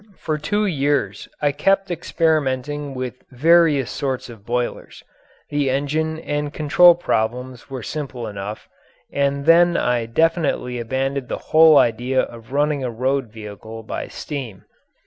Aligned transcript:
For 0.17 0.39
two 0.39 0.65
years 0.65 1.29
I 1.43 1.51
kept 1.51 1.91
experimenting 1.91 2.95
with 2.95 3.23
various 3.29 3.91
sorts 3.91 4.29
of 4.31 4.47
boilers 4.47 5.03
the 5.51 5.69
engine 5.69 6.17
and 6.19 6.51
control 6.51 6.95
problems 6.95 7.69
were 7.69 7.83
simple 7.83 8.25
enough 8.25 8.67
and 9.13 9.45
then 9.45 9.77
I 9.77 10.07
definitely 10.07 10.79
abandoned 10.79 11.27
the 11.27 11.37
whole 11.53 11.77
idea 11.77 12.21
of 12.21 12.51
running 12.51 12.83
a 12.83 12.89
road 12.89 13.27
vehicle 13.31 13.83
by 13.83 14.07
steam. 14.07 14.65